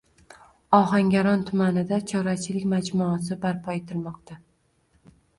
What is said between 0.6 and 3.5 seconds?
Ohangaron tumanida chorvachilik majmuasi